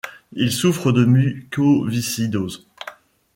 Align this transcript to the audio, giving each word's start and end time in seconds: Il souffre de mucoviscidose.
Il 0.33 0.51
souffre 0.51 0.91
de 0.91 1.05
mucoviscidose. 1.05 2.67